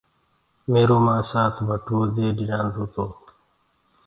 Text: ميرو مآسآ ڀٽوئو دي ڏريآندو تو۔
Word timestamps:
ميرو 0.71 0.97
مآسآ 1.05 1.41
ڀٽوئو 1.65 2.01
دي 2.15 2.25
ڏريآندو 2.37 2.83
تو۔ 2.93 3.05